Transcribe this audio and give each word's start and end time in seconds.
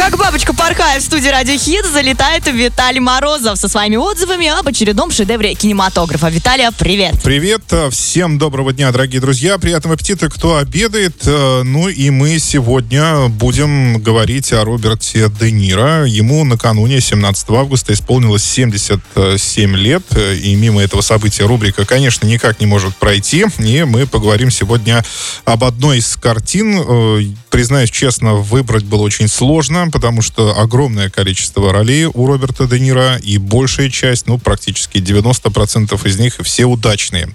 Как 0.00 0.16
бабочка 0.16 0.54
порхая 0.54 0.98
в 0.98 1.02
студии 1.02 1.28
Радио 1.28 1.58
Хит, 1.58 1.84
залетает 1.84 2.46
Виталий 2.46 3.00
Морозов 3.00 3.58
со 3.58 3.68
своими 3.68 3.96
отзывами 3.96 4.46
об 4.48 4.66
очередном 4.66 5.10
шедевре 5.10 5.54
кинематографа. 5.54 6.30
Виталия, 6.30 6.72
привет! 6.72 7.16
Привет, 7.22 7.64
э, 7.70 7.90
всем 7.90 8.38
доброго 8.38 8.72
дня, 8.72 8.90
дорогие 8.92 9.20
друзья. 9.20 9.58
Приятного 9.58 9.96
аппетита, 9.96 10.30
кто 10.30 10.56
обедает. 10.56 11.16
Э, 11.26 11.64
Ну 11.64 11.88
и 11.90 12.08
мы 12.08 12.38
сегодня 12.38 13.28
будем 13.28 14.02
говорить 14.02 14.54
о 14.54 14.64
Роберте 14.64 15.30
Де 15.38 15.50
Ниро. 15.52 16.06
Ему 16.06 16.44
накануне 16.46 17.02
17 17.02 17.50
августа 17.50 17.92
исполнилось 17.92 18.42
77 18.42 19.76
лет. 19.76 20.02
э, 20.12 20.34
И 20.36 20.54
мимо 20.54 20.82
этого 20.82 21.02
события 21.02 21.44
рубрика, 21.44 21.84
конечно, 21.84 22.26
никак 22.26 22.58
не 22.58 22.66
может 22.66 22.96
пройти. 22.96 23.44
И 23.58 23.84
мы 23.84 24.06
поговорим 24.06 24.50
сегодня 24.50 25.04
об 25.44 25.62
одной 25.62 25.98
из 25.98 26.16
картин. 26.16 27.36
Признаюсь 27.50 27.90
честно, 27.90 28.36
выбрать 28.36 28.84
было 28.84 29.02
очень 29.02 29.28
сложно, 29.28 29.89
потому 29.90 30.22
что 30.22 30.58
огромное 30.58 31.10
количество 31.10 31.72
ролей 31.72 32.06
у 32.06 32.26
Роберта 32.26 32.66
Де 32.66 32.80
Ниро, 32.80 33.16
и 33.16 33.38
большая 33.38 33.90
часть, 33.90 34.26
ну, 34.26 34.38
практически 34.38 34.98
90% 34.98 36.06
из 36.06 36.18
них 36.18 36.34
все 36.42 36.64
удачные. 36.64 37.28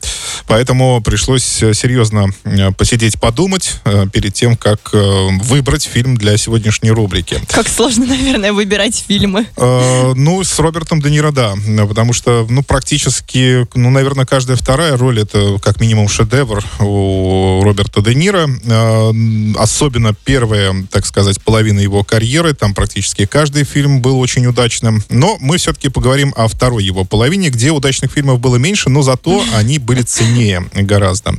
Поэтому 0.47 1.01
пришлось 1.01 1.61
э, 1.63 1.73
серьезно 1.73 2.27
э, 2.43 2.71
посидеть, 2.71 3.19
подумать 3.19 3.75
э, 3.85 4.05
перед 4.11 4.33
тем, 4.33 4.55
как 4.55 4.91
выбрать 4.93 5.83
фильм 5.83 6.17
для 6.17 6.37
сегодняшней 6.37 6.91
рубрики. 6.91 7.41
Как 7.49 7.67
сложно, 7.67 8.05
наверное, 8.15 8.53
выбирать 8.53 9.03
фильмы. 9.07 9.47
Э, 9.57 10.13
Ну, 10.15 10.43
с 10.43 10.59
Робертом 10.59 11.01
Де 11.01 11.09
Ниро, 11.11 11.31
да. 11.31 11.53
Потому 11.87 12.13
что, 12.13 12.45
ну, 12.49 12.63
практически, 12.63 13.67
ну, 13.75 13.89
наверное, 13.89 14.25
каждая 14.25 14.57
вторая 14.57 14.97
роль 14.97 15.19
это 15.19 15.57
как 15.61 15.79
минимум 15.79 16.07
шедевр 16.07 16.63
у 16.79 17.61
Роберта 17.63 18.01
Де 18.01 18.15
Ниро. 18.15 18.47
Э, 18.65 19.11
Особенно 19.57 20.13
первая, 20.13 20.75
так 20.91 21.05
сказать, 21.05 21.41
половина 21.41 21.79
его 21.79 22.03
карьеры. 22.03 22.34
Там 22.35 22.73
практически 22.73 23.25
каждый 23.25 23.63
фильм 23.63 24.01
был 24.01 24.19
очень 24.19 24.45
удачным. 24.45 25.03
Но 25.09 25.37
мы 25.39 25.57
все-таки 25.57 25.89
поговорим 25.89 26.33
о 26.35 26.47
второй 26.47 26.83
его 26.83 27.05
половине, 27.05 27.49
где 27.49 27.71
удачных 27.71 28.11
фильмов 28.11 28.39
было 28.39 28.57
меньше, 28.57 28.89
но 28.89 29.01
зато 29.01 29.43
они 29.55 29.79
были 29.79 30.01
ценнее 30.01 30.67
гораздо. 30.73 31.35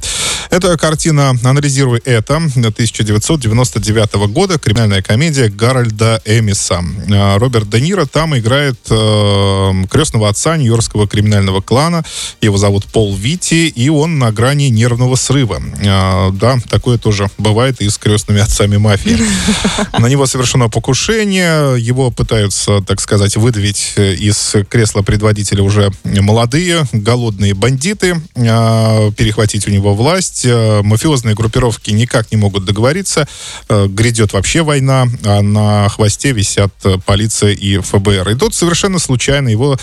Это 0.51 0.77
картина 0.79 1.31
«Анализируй 1.43 2.01
это» 2.05 2.37
1999 2.37 4.15
года, 4.31 4.59
криминальная 4.59 5.03
комедия 5.03 5.49
Гарольда 5.49 6.23
Эмиса. 6.25 6.83
Э, 7.09 7.37
Роберт 7.39 7.69
Де 7.69 7.81
Ниро 7.81 8.07
там 8.07 8.37
играет 8.39 8.79
э, 8.91 9.73
крестного 9.91 10.29
отца 10.29 10.57
нью-йоркского 10.57 11.09
криминального 11.09 11.61
клана. 11.61 12.05
Его 12.41 12.59
зовут 12.59 12.87
Пол 12.87 13.15
Вити, 13.15 13.69
и 13.69 13.89
он 13.89 14.19
на 14.19 14.33
грани 14.33 14.69
нервного 14.69 15.17
срыва. 15.17 15.61
Э, 15.81 16.31
да, 16.33 16.59
такое 16.69 16.99
тоже 16.99 17.29
бывает 17.39 17.81
и 17.81 17.89
с 17.89 17.99
крестными 17.99 18.41
отцами 18.41 18.77
мафии. 18.77 19.19
На 19.99 20.09
него 20.09 20.27
совершено 20.27 20.69
покушение, 20.87 21.81
его 21.81 22.12
пытаются, 22.12 22.81
так 22.81 23.01
сказать, 23.01 23.37
выдавить 23.37 23.95
э, 23.97 24.15
из 24.15 24.55
кресла 24.69 25.03
предводителя 25.03 25.65
уже 25.65 25.91
молодые, 26.05 26.84
голодные 26.93 27.55
бандиты, 27.55 28.15
э, 28.37 29.11
перехватить 29.17 29.67
у 29.67 29.73
него 29.73 29.97
власть. 29.97 30.45
Э, 30.45 30.83
Мафиозные 30.84 31.34
группировки 31.34 31.91
никак 31.91 32.31
не 32.31 32.37
могут 32.37 32.67
договориться. 32.67 33.27
Э, 33.69 33.89
Грядет 33.89 34.33
вообще 34.33 34.62
война, 34.62 35.09
а 35.25 35.43
на 35.43 35.89
хвосте 35.89 36.31
висят 36.31 36.73
полиция 37.05 37.50
и 37.50 37.78
ФБР. 37.78 38.28
И 38.28 38.34
тут 38.37 38.55
совершенно 38.55 39.00
случайно 39.00 39.48
его 39.48 39.77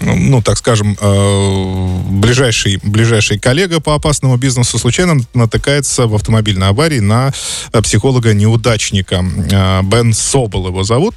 ну, 0.00 0.42
так 0.42 0.58
скажем, 0.58 0.96
э, 1.00 2.00
ближайший, 2.10 2.78
ближайший 2.82 3.38
коллега 3.38 3.80
по 3.80 3.94
опасному 3.94 4.36
бизнесу 4.36 4.78
случайно 4.78 5.16
натыкается 5.34 6.06
в 6.06 6.14
автомобильной 6.14 6.68
аварии 6.68 6.98
на 7.00 7.32
э, 7.72 7.82
психолога-неудачника. 7.82 9.24
Э, 9.50 9.82
Бен 9.82 10.12
Собол 10.12 10.68
его 10.68 10.84
зовут. 10.84 11.14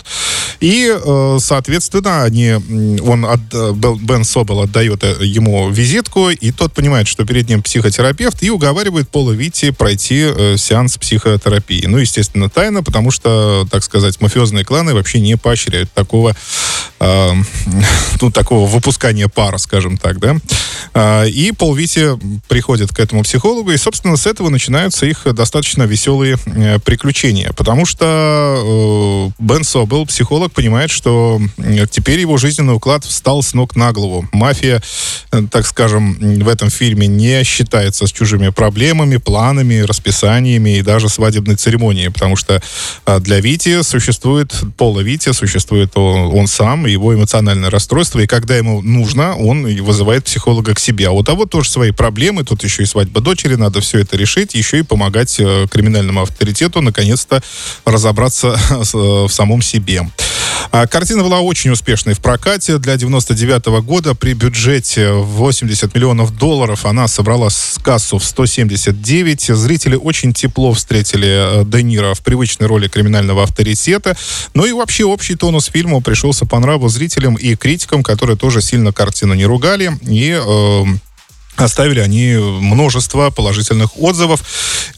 И, 0.62 0.94
соответственно, 1.40 2.24
они, 2.24 2.54
он 3.02 3.26
от- 3.26 3.76
Бен 4.02 4.24
Собол 4.24 4.62
отдает 4.62 5.04
ему 5.22 5.70
визитку, 5.70 6.30
и 6.30 6.52
тот 6.52 6.74
понимает, 6.74 7.08
что 7.08 7.26
перед 7.26 7.48
ним 7.48 7.62
психотерапевт, 7.62 8.44
и 8.44 8.50
уговаривает 8.50 9.10
Пола 9.10 9.32
Вити 9.32 9.72
пройти 9.72 10.58
сеанс 10.58 10.98
психотерапии. 10.98 11.86
Ну, 11.86 11.98
естественно, 11.98 12.50
тайно, 12.50 12.84
потому 12.84 13.12
что, 13.12 13.68
так 13.72 13.84
сказать, 13.84 14.20
мафиозные 14.20 14.66
кланы 14.66 14.94
вообще 14.94 15.20
не 15.20 15.38
поощряют 15.38 15.92
такого, 15.94 16.36
ну, 17.00 18.32
такого 18.34 18.69
выпускания 18.70 19.28
пара, 19.28 19.58
скажем 19.58 19.98
так, 19.98 20.20
да. 20.20 20.38
А, 20.94 21.26
И 21.26 21.52
Пол 21.52 21.74
Вити 21.76 22.18
приходит 22.48 22.92
к 22.92 23.00
этому 23.00 23.24
психологу, 23.24 23.72
и, 23.72 23.78
собственно, 23.78 24.18
с 24.18 24.26
этого 24.26 24.50
начинаются 24.50 25.06
их 25.06 25.26
достаточно 25.34 25.84
веселые 25.84 26.38
э, 26.46 26.80
приключения, 26.80 27.52
потому 27.54 27.86
что 27.86 29.32
э, 29.38 29.44
Бен 29.44 29.64
Собел, 29.64 30.06
психолог, 30.06 30.52
понимает, 30.52 30.92
что 30.92 31.42
э, 31.58 31.86
теперь 31.90 32.20
его 32.20 32.38
жизненный 32.38 32.76
уклад 32.76 33.04
встал 33.06 33.44
с 33.44 33.54
ног 33.54 33.76
на 33.76 33.92
голову. 33.92 34.28
Мафия, 34.32 34.82
так 35.52 35.66
скажем, 35.66 36.14
в 36.40 36.48
этом 36.48 36.70
фильме 36.70 37.08
не 37.08 37.44
считается 37.44 38.08
с 38.08 38.12
чужими 38.12 38.50
проблемами, 38.50 39.18
планами, 39.18 39.82
расписаниями 39.82 40.78
и 40.78 40.82
даже 40.82 41.10
свадебной 41.10 41.56
церемонией, 41.56 42.10
потому 42.10 42.36
что 42.36 42.62
для 43.20 43.40
Вити 43.40 43.82
существует, 43.84 44.54
Пола 44.78 45.02
Вити 45.02 45.32
существует 45.34 45.96
он, 45.98 46.36
он 46.36 46.48
сам, 46.48 46.86
его 46.86 47.14
эмоциональное 47.14 47.70
расстройство, 47.70 48.20
и 48.20 48.28
когда 48.28 48.59
ему 48.60 48.82
нужно, 48.82 49.36
он 49.36 49.64
вызывает 49.82 50.26
психолога 50.26 50.74
к 50.76 50.80
себе. 50.80 51.08
А 51.08 51.12
у 51.12 51.24
того 51.24 51.46
тоже 51.46 51.70
свои 51.70 51.92
проблемы, 51.92 52.44
тут 52.44 52.64
еще 52.64 52.84
и 52.84 52.86
свадьба 52.86 53.22
дочери, 53.22 53.56
надо 53.56 53.82
все 53.82 54.00
это 54.00 54.16
решить, 54.18 54.54
еще 54.54 54.80
и 54.80 54.84
помогать 54.84 55.40
э, 55.40 55.68
криминальному 55.70 56.22
авторитету 56.22 56.82
наконец-то 56.82 57.42
разобраться 57.86 58.58
э, 58.70 58.76
в 58.94 59.30
самом 59.30 59.62
себе. 59.62 60.08
А, 60.72 60.88
Картина 60.88 61.24
была 61.24 61.40
очень 61.42 61.72
успешной 61.72 62.14
в 62.14 62.20
прокате. 62.20 62.78
Для 62.78 62.98
99 62.98 63.82
года 63.84 64.16
при 64.16 64.34
бюджете 64.34 65.12
в 65.12 65.26
80 65.26 65.94
миллионов 65.96 66.36
долларов 66.38 66.86
она 66.86 67.08
собрала 67.08 67.50
с 67.50 67.78
кассу 67.82 68.18
в 68.18 68.24
179. 68.24 69.42
Зрители 69.42 69.96
очень 69.96 70.34
тепло 70.34 70.74
встретили 70.74 71.62
э, 71.62 71.66
Де 71.66 71.84
Ниро 71.84 72.14
в 72.14 72.22
привычной 72.22 72.68
роли 72.68 72.88
криминального 72.88 73.44
авторитета. 73.44 74.16
Ну 74.54 74.66
и 74.66 74.72
вообще 74.72 75.06
общий 75.06 75.36
тонус 75.36 75.66
фильма 75.66 76.02
пришелся 76.02 76.46
по 76.46 76.60
нраву 76.60 76.90
зрителям 76.90 77.36
и 77.36 77.56
критикам, 77.56 78.04
которые 78.04 78.38
тоже 78.38 78.62
сильно 78.62 78.92
картину 78.92 79.34
не 79.34 79.46
ругали. 79.46 79.92
И 80.08 80.32
э, 80.32 80.84
Оставили 81.62 82.00
они 82.00 82.36
множество 82.36 83.30
положительных 83.30 83.98
отзывов. 83.98 84.42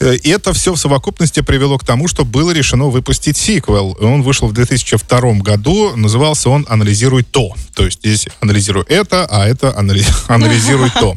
Э, 0.00 0.14
И 0.16 0.28
это 0.30 0.52
все 0.52 0.72
в 0.72 0.78
совокупности 0.78 1.40
привело 1.40 1.78
к 1.78 1.84
тому, 1.84 2.08
что 2.08 2.24
было 2.24 2.50
решено 2.52 2.86
выпустить 2.86 3.36
сиквел. 3.36 3.96
Он 4.00 4.22
вышел 4.22 4.48
в 4.48 4.52
2002 4.52 5.34
году. 5.42 5.92
Назывался 5.96 6.48
он 6.50 6.66
«Анализируй 6.68 7.22
то». 7.22 7.54
То 7.74 7.84
есть 7.84 7.98
здесь 8.00 8.26
анализируй 8.40 8.84
это, 8.88 9.26
а 9.30 9.46
это 9.46 9.68
анали- 9.76 10.04
анализируй 10.28 10.90
то. 10.90 11.14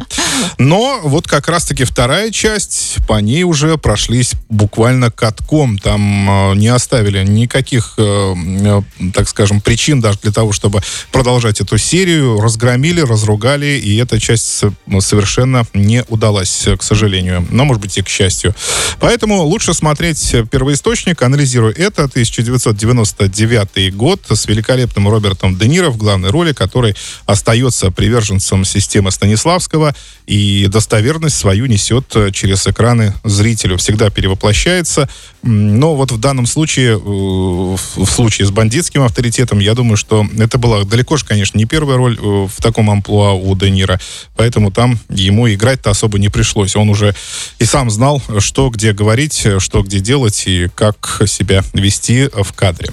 Но 0.57 0.99
вот 1.03 1.27
как 1.27 1.47
раз-таки 1.47 1.83
вторая 1.83 2.31
часть, 2.31 2.97
по 3.07 3.19
ней 3.19 3.43
уже 3.43 3.77
прошлись 3.77 4.33
буквально 4.49 5.11
катком. 5.11 5.77
Там 5.77 6.51
э, 6.51 6.55
не 6.55 6.67
оставили 6.67 7.23
никаких, 7.25 7.95
э, 7.97 8.81
так 9.13 9.27
скажем, 9.29 9.61
причин 9.61 10.01
даже 10.01 10.19
для 10.19 10.31
того, 10.31 10.51
чтобы 10.53 10.81
продолжать 11.11 11.61
эту 11.61 11.77
серию. 11.77 12.39
Разгромили, 12.39 13.01
разругали, 13.01 13.79
и 13.83 13.95
эта 13.97 14.19
часть 14.19 14.45
с- 14.45 14.71
ну, 14.87 15.01
совершенно 15.35 15.65
не 15.73 16.03
удалась, 16.07 16.67
к 16.77 16.81
сожалению. 16.81 17.45
Но, 17.51 17.65
может 17.65 17.81
быть, 17.81 17.97
и 17.97 18.01
к 18.01 18.07
счастью. 18.07 18.55
Поэтому 18.99 19.43
лучше 19.43 19.73
смотреть 19.73 20.35
первоисточник, 20.49 21.21
анализируя 21.21 21.73
это, 21.73 22.05
1999 22.05 23.95
год 23.95 24.21
с 24.29 24.47
великолепным 24.47 25.09
Робертом 25.09 25.57
Де 25.57 25.67
Ниро 25.67 25.89
в 25.89 25.97
главной 25.97 26.29
роли, 26.29 26.53
который 26.53 26.95
остается 27.25 27.91
приверженцем 27.91 28.63
системы 28.63 29.11
Станиславского 29.11 29.93
и 30.25 30.67
достоверность 30.69 31.37
свою 31.37 31.65
несет 31.65 32.15
через 32.33 32.65
экраны 32.67 33.13
зрителю. 33.23 33.77
Всегда 33.77 34.09
перевоплощается. 34.09 35.09
Но 35.43 35.95
вот 35.95 36.11
в 36.11 36.19
данном 36.19 36.45
случае, 36.45 36.93
э, 36.93 36.97
в 36.97 37.77
в 37.95 38.09
случае 38.09 38.47
с 38.47 38.51
бандитским 38.51 39.03
авторитетом, 39.03 39.59
я 39.59 39.73
думаю, 39.73 39.97
что 39.97 40.25
это 40.39 40.57
была 40.57 40.83
далеко 40.83 41.17
же, 41.17 41.25
конечно, 41.25 41.57
не 41.57 41.65
первая 41.65 41.97
роль 41.97 42.17
э, 42.17 42.21
в 42.21 42.61
таком 42.61 42.89
амплуа 42.89 43.33
у 43.33 43.55
Де 43.55 43.69
Ниро. 43.69 43.99
Поэтому 44.35 44.71
там 44.71 44.97
ему 45.25 45.51
играть-то 45.51 45.89
особо 45.89 46.19
не 46.19 46.29
пришлось. 46.29 46.75
Он 46.75 46.89
уже 46.89 47.15
и 47.59 47.65
сам 47.65 47.89
знал, 47.89 48.21
что 48.39 48.69
где 48.69 48.93
говорить, 48.93 49.47
что 49.59 49.81
где 49.83 49.99
делать 49.99 50.43
и 50.45 50.69
как 50.75 51.21
себя 51.27 51.63
вести 51.73 52.29
в 52.31 52.53
кадре. 52.53 52.89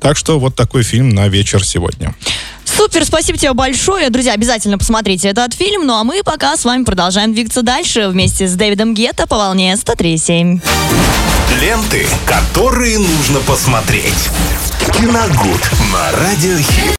Так 0.00 0.16
что 0.16 0.38
вот 0.38 0.54
такой 0.54 0.82
фильм 0.82 1.10
на 1.10 1.28
вечер 1.28 1.64
сегодня. 1.64 2.14
Супер, 2.64 3.04
спасибо 3.04 3.38
тебе 3.38 3.52
большое. 3.52 4.10
Друзья, 4.10 4.32
обязательно 4.32 4.78
посмотрите 4.78 5.28
этот 5.28 5.54
фильм. 5.54 5.86
Ну 5.86 5.94
а 5.94 6.04
мы 6.04 6.22
пока 6.24 6.56
с 6.56 6.64
вами 6.64 6.84
продолжаем 6.84 7.32
двигаться 7.32 7.62
дальше 7.62 8.08
вместе 8.08 8.48
с 8.48 8.54
Дэвидом 8.54 8.94
Гетто 8.94 9.26
по 9.26 9.36
волне 9.36 9.74
103.7. 9.74 10.60
Ленты, 11.60 12.06
которые 12.26 12.98
нужно 12.98 13.40
посмотреть. 13.40 14.28
Киногуд 14.92 15.70
на 15.92 16.12
Радиохит. 16.12 16.92